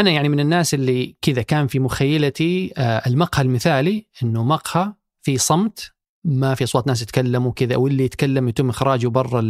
[0.00, 5.38] أنا يعني من الناس اللي كذا كان في مخيلتي آه، المقهى المثالي إنه مقهى في
[5.38, 5.92] صمت
[6.24, 9.40] ما في أصوات ناس يتكلموا كذا واللي يتكلم يتم إخراجه برا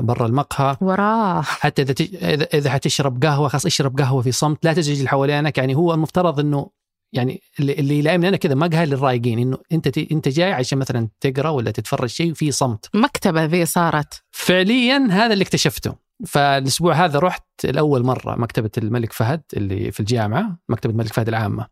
[0.00, 0.76] برا المقهى.
[0.80, 1.42] وراه.
[1.42, 5.58] حتى إذا إذا حتشرب قهوة خلاص اشرب قهوة في صمت لا تزعج اللي حوالينك.
[5.58, 6.70] يعني هو المفترض إنه
[7.12, 11.50] يعني اللي اللي يلائمني أنا كذا مقهى للرايقين إنه أنت أنت جاي عشان مثلا تقرأ
[11.50, 12.88] ولا تتفرج شيء في صمت.
[12.94, 14.22] مكتبة ذي صارت.
[14.30, 15.94] فعليا هذا اللي اكتشفته.
[16.26, 21.66] فالأسبوع هذا رحت لأول مرة مكتبة الملك فهد اللي في الجامعة مكتبة الملك فهد العامة.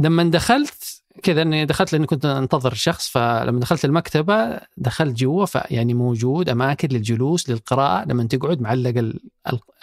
[0.00, 5.94] لما دخلت كذا إني دخلت لأني كنت أنتظر شخص فلما دخلت المكتبة دخلت جوا فيعني
[5.94, 9.12] موجود أماكن للجلوس للقراءة لما تقعد معلق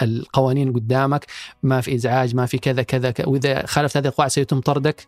[0.01, 1.25] القوانين قدامك
[1.63, 5.07] ما في إزعاج ما في كذا كذا وإذا خالفت هذه القواعد سيتم طردك.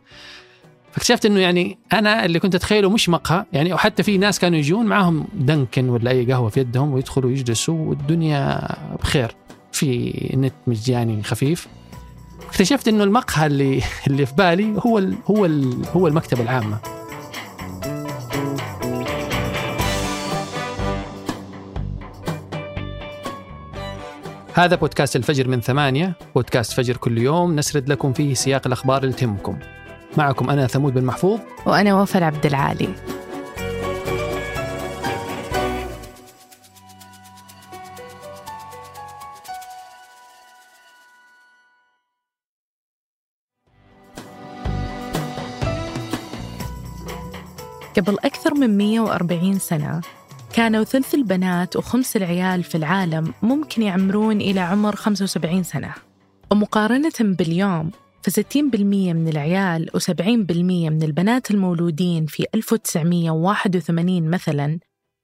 [0.96, 3.46] فاكتشفت إنه يعني أنا اللي كنت أتخيله مش مقهى.
[3.54, 7.90] يعني وحتى في ناس كانوا يجون معاهم دنكن ولا أي قهوة في يدهم ويدخلوا يجلسوا
[7.90, 8.68] والدنيا
[9.02, 9.36] بخير.
[9.72, 11.68] في نت مجاني خفيف.
[12.50, 16.78] اكتشفت إنه المقهى اللي اللي في بالي هو ال هو ال هو المكتبة العامة.
[24.54, 26.14] هذا بودكاست الفجر من ثمانية.
[26.36, 27.56] بودكاست فجر كل يوم.
[27.56, 29.60] نسرد لكم فيه سياق الأخبار اللي تهمكم.
[30.18, 31.40] معكم أنا ثمود بن محفوظ.
[31.66, 32.90] وأنا وفاء عبد العالي.
[47.98, 50.02] قبل أكثر من 140 سنة
[50.54, 55.94] كانوا ثلث البنات وخمس العيال في العالم ممكن يعمرون إلى عمر 75 سنة.
[56.52, 57.92] ومقارنة باليوم
[58.30, 60.22] ف60% من العيال و70%
[60.62, 64.80] من البنات المولودين في 1981 مثلا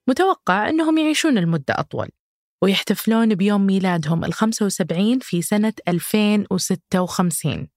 [0.10, 2.10] متوقع أنهم يعيشون المدة أطول
[2.64, 7.68] ويحتفلون بيوم ميلادهم ال 75 في سنة 2056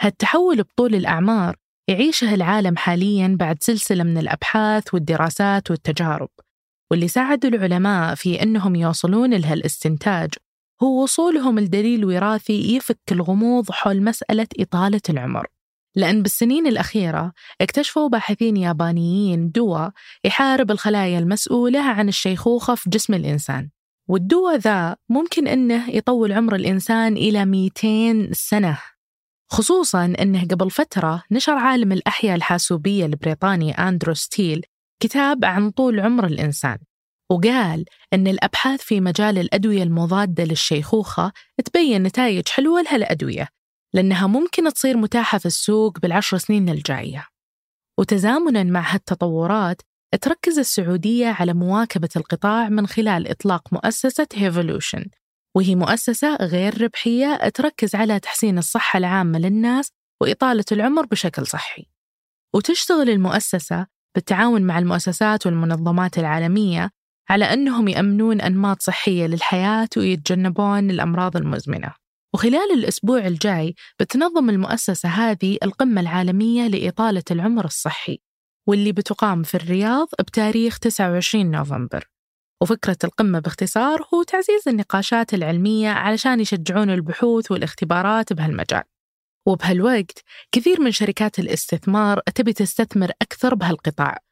[0.00, 1.56] هالتحول بطول الأعمار
[1.88, 6.28] يعيشه العالم حاليا بعد سلسلة من الأبحاث والدراسات والتجارب
[6.90, 10.30] واللي ساعدوا العلماء في أنهم يوصلون لهالإستنتاج
[10.82, 15.46] هو وصولهم لدليل وراثي يفك الغموض حول مسألة إطالة العمر.
[15.96, 19.90] لأن بالسنين الأخيرة اكتشفوا باحثين يابانيين دواء
[20.24, 23.70] يحارب الخلايا المسؤولة عن الشيخوخة في جسم الإنسان.
[24.08, 28.78] والدواء ذا ممكن أنه يطول عمر الإنسان إلى 200 سنة.
[29.50, 34.66] خصوصا أنه قبل فترة نشر عالم الأحياء الحاسوبية البريطاني أندرو ستيل
[35.02, 36.78] كتاب عن طول عمر الإنسان.
[37.30, 41.32] وقال أن الأبحاث في مجال الأدوية المضادة للشيخوخة
[41.64, 43.48] تبين نتائج حلوة لهالأدوية
[43.94, 47.26] لأنها ممكن تصير متاحة في السوق بالعشر سنين الجاية
[47.98, 49.82] وتزامنا مع هالتطورات
[50.20, 55.04] تركز السعودية على مواكبة القطاع من خلال إطلاق مؤسسة هيفولوشن
[55.56, 59.90] وهي مؤسسة غير ربحية تركز على تحسين الصحة العامة للناس
[60.22, 61.86] وإطالة العمر بشكل صحي.
[62.54, 66.90] وتشتغل المؤسسة بالتعاون مع المؤسسات والمنظمات العالمية
[67.30, 71.94] على أنهم يأمنون أنماط صحية للحياة ويتجنبون الأمراض المزمنة.
[72.34, 78.18] وخلال الأسبوع الجاي بتنظم المؤسسة هذه القمة العالمية لإطالة العمر الصحي
[78.68, 82.04] واللي بتقام في الرياض بتاريخ 29 نوفمبر.
[82.62, 88.82] وفكرة القمة باختصار هو تعزيز النقاشات العلمية علشان يشجعون البحوث والاختبارات بهالمجال.
[89.48, 90.22] وبهالوقت
[90.52, 94.27] كثير من شركات الاستثمار تبي تستثمر أكثر بهالقطاع.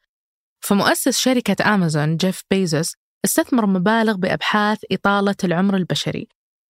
[0.67, 2.95] فمؤسس شركة أمازون جيف بيزوس
[3.25, 6.29] استثمر مبالغ بأبحاث إطالة العمر البشري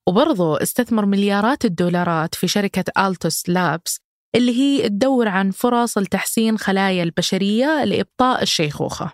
[0.09, 4.01] وبرضه استثمر مليارات الدولارات في شركة ألتوس لابس
[4.35, 9.13] اللي هي تدور عن فرص لتحسين خلايا البشرية لإبطاء الشيخوخة.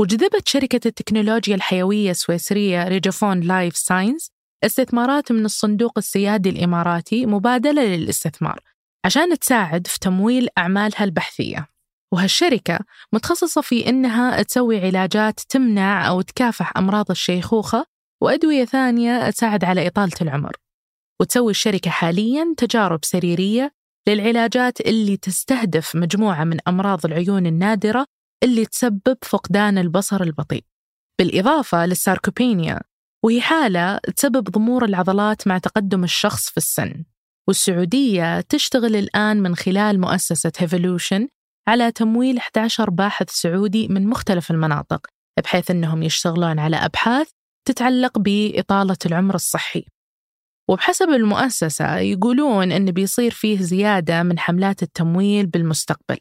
[0.00, 4.30] وجذبت شركة التكنولوجيا الحيوية السويسرية ريجوفيرون لايف ساينس
[4.64, 8.60] استثمارات من الصندوق السيادي الإماراتي مبادلة للاستثمار
[9.04, 11.73] عشان تساعد في تمويل أعمالها البحثية.
[12.14, 12.78] وهالشركة
[13.12, 17.86] متخصصة في إنها تسوي علاجات تمنع أو تكافح أمراض الشيخوخة
[18.22, 20.56] وأدوية ثانية تساعد على إطالة العمر.
[21.20, 23.72] وتسوي الشركة حالياً تجارب سريرية
[24.08, 28.06] للعلاجات اللي تستهدف مجموعة من أمراض العيون النادرة
[28.42, 30.64] اللي تسبب فقدان البصر البطيء.
[31.18, 32.80] بالإضافة للساركوبينيا
[33.24, 37.04] وهي حالة تسبب ضمور العضلات مع تقدم الشخص في السن.
[37.48, 41.28] والسعودية تشتغل الآن من خلال مؤسسة هيفولوشن
[41.68, 45.06] على تمويل 11 باحث سعودي من مختلف المناطق
[45.44, 47.30] بحيث أنهم يشتغلون على أبحاث
[47.68, 49.86] تتعلق بإطالة العمر الصحي.
[50.70, 56.18] وبحسب المؤسسة يقولون أن بيصير فيه زيادة من حملات التمويل بالمستقبل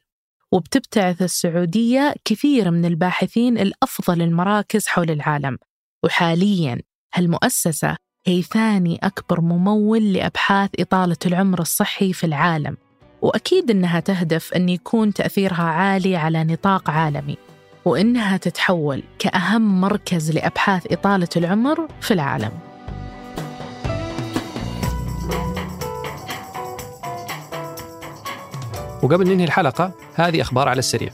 [0.52, 5.58] وبتبتعث السعودية كثير من الباحثين الأفضل المراكز حول العالم.
[6.04, 6.82] وحالياً
[7.14, 7.98] هالمؤسسة
[8.28, 12.78] هي ثاني أكبر ممول لأبحاث إطالة العمر الصحي في العالم.
[13.24, 17.38] وأكيد أنها تهدف أن يكون تأثيرها عالي على نطاق عالمي
[17.86, 22.52] وإنها تتحول كأهم مركز لأبحاث إطالة العمر في العالم.
[29.04, 31.14] وقبل ننهي الحلقة هذه أخبار على السريع.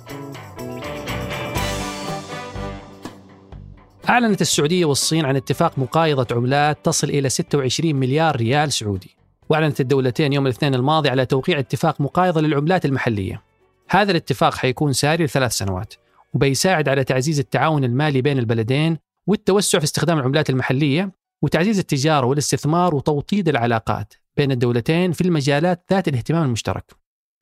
[4.10, 9.19] أعلنت السعودية والصين عن اتفاق مقايضة عملات تصل إلى 26 مليار ريال سعودي.
[9.50, 13.42] وأعلنت الدولتين يوم الاثنين الماضي على توقيع اتفاق مقايضة للعملات المحلية.
[13.90, 15.94] هذا الاتفاق حيكون ساري لثلاث سنوات
[16.34, 18.98] وبيساعد على تعزيز التعاون المالي بين البلدين
[19.28, 21.12] والتوسع في استخدام العملات المحلية
[21.42, 26.92] وتعزيز التجارة والاستثمار وتوطيد العلاقات بين الدولتين في المجالات ذات الاهتمام المشترك.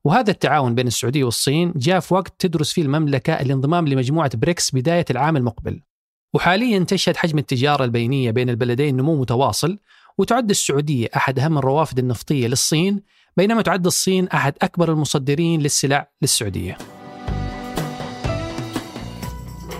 [0.06, 5.06] وهذا التعاون بين السعودية والصين جاء في وقت تدرس فيه المملكة الانضمام لمجموعة بريكس بداية
[5.10, 5.82] العام المقبل.
[6.34, 9.80] وحاليا تشهد حجم التجارة البينية بين البلدين نمو متواصل
[10.18, 13.02] وتعد السعودية أحد أهم الروافد النفطية للصين
[13.38, 16.78] بينما تعد الصين أحد أكبر المصدرين للسلع للسعودية.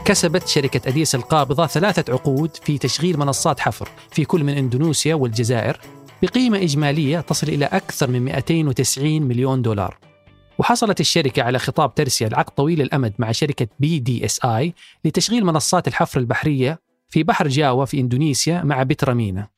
[0.06, 5.80] كسبت شركة أديس القابضة ثلاثة عقود في تشغيل منصات حفر في كل من إندونيسيا والجزائر
[6.24, 9.98] بقيمة إجمالية تصل إلى أكثر من 290 مليون دولار.
[10.60, 14.74] وحصلت الشركة على خطاب ترسية العقد طويل الأمد مع شركة بي دي إس آي
[15.06, 16.80] لتشغيل منصات الحفر البحرية
[17.10, 19.57] في بحر جاوا في إندونيسيا مع بترامينا.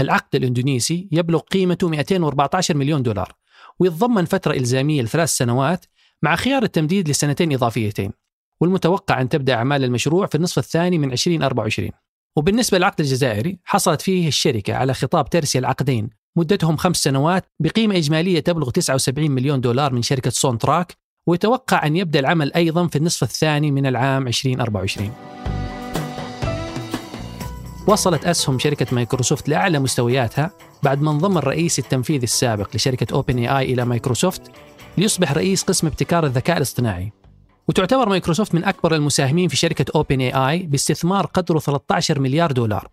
[0.00, 3.32] العقد الإندونيسي يبلغ قيمته 214 مليون دولار
[3.78, 5.84] ويتضمن فترة إلزامية لثلاث سنوات
[6.22, 8.12] مع خيار التمديد لسنتين إضافيتين
[8.60, 11.90] والمتوقع أن تبدأ أعمال المشروع في النصف الثاني من 2024
[12.36, 18.40] وبالنسبة للعقد الجزائري حصلت فيه الشركة على خطاب ترسية لعقدين مدتهم خمس سنوات بقيمة إجمالية
[18.40, 20.96] تبلغ 79 مليون دولار من شركة سوناطراك
[21.26, 25.57] ويتوقع أن يبدأ العمل أيضا في النصف الثاني من العام 2024
[27.88, 30.50] وصلت أسهم شركة مايكروسوفت لأعلى مستوياتها
[30.82, 34.42] بعد ما انضم الرئيس التنفيذي السابق لشركة أوبن اي آي إلى مايكروسوفت
[34.98, 37.12] ليصبح رئيس قسم ابتكار الذكاء الاصطناعي.
[37.68, 42.88] وتعتبر مايكروسوفت من أكبر المساهمين في شركة أوبن اي آي باستثمار قدره 13 مليار دولار.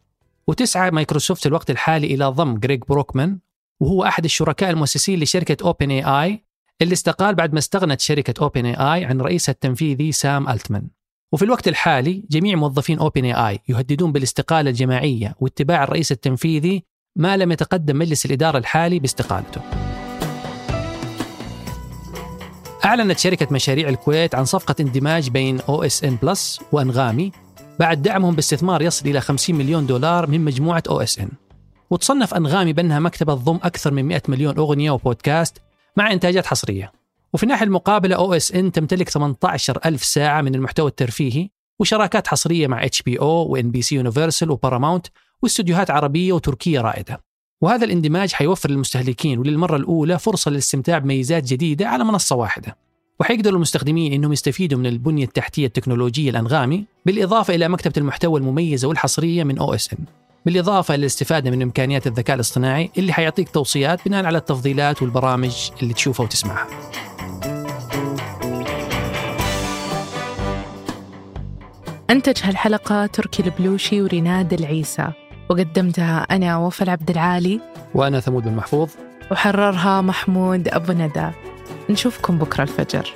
[0.48, 3.40] وتسعى مايكروسوفت في الوقت الحالي إلى ضم جريج بروكمان
[3.80, 6.46] وهو أحد الشركاء المؤسسين لشركة أوبن اي آي
[6.82, 10.88] اللي استقال بعد ما استغنت شركة أوبن اي آي عن رئيسها التنفيذي سام ألتمان.
[11.36, 16.84] وفي الوقت الحالي جميع موظفين اوبن اي اي يهددون بالاستقالة الجماعية واتباع الرئيس التنفيذي
[17.16, 19.62] ما لم يتقدم مجلس الإدارة الحالي باستقالته.
[22.86, 27.32] أعلنت شركة مشاريع الكويت عن صفقة اندماج بين أو اس ان بلس وانغامي
[27.80, 31.30] بعد دعمهم باستثمار يصل إلى 50 مليون دولار من مجموعة أو اس ان.
[31.90, 35.58] وتصنف انغامي بانها مكتبه تضم أكثر من 100 مليون أغنية وبودكاست
[35.98, 37.05] مع إنتاجات حصرية.
[37.36, 41.50] وفي الناحيه المقابلة أو اس ان تمتلك 18 ألف ساعة من المحتوى الترفيهي
[41.80, 45.08] وشراكات حصرية مع اتش بي أو وان بي سي يونيفرسال وباراماونت
[45.42, 47.22] واستديوهات عربية وتركية رائدة.
[47.62, 52.78] وهذا الاندماج حيوفر للمستهلكين وللمرة الأولى فرصة للاستمتاع بميزات جديدة على منصة واحدة.
[53.20, 59.44] وحيقدر المستخدمين إنهم يستفيدوا من البنية التحتية التكنولوجية الأنغامي بالإضافة إلى مكتبة المحتوى المميزة والحصرية
[59.44, 60.06] من أو اس ان.
[60.46, 66.24] بالإضافة للاستفاده من إمكانيات الذكاء الاصطناعي اللي حيعطيك توصيات بناء على التفضيلات والبرامج اللي تشوفها
[66.24, 66.68] وتسمعها.
[72.10, 75.08] أنتج هالحلقة تركي البلوشي وريناد العيسى.
[75.50, 77.60] وقدمتها أنا وفاء عبد العالي.
[77.94, 78.90] وأنا ثمود بن محفوظ.
[79.32, 81.30] وحررها محمود أبو ندى.
[81.90, 83.14] نشوفكم بكرة الفجر.